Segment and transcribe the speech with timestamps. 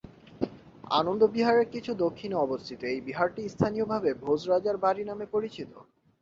[0.91, 5.71] আনন্দ বিহারের কিছু দক্ষিণে অবস্থিত এই বিহারটি স্থানীয়ভাবে ভোজ রাজার বাড়ী নামে পরিচিত।